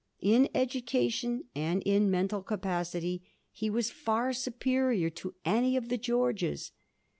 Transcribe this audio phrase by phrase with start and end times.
[0.23, 6.71] In education and in mental capacity he was far superior to any of the Georges.